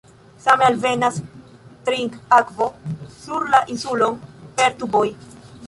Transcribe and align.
Same 0.43 0.63
alvenas 0.67 1.19
trinkakvo 1.89 2.69
sur 3.21 3.47
la 3.55 3.63
insulon 3.75 4.19
per 4.57 4.75
tuboj. 4.81 5.07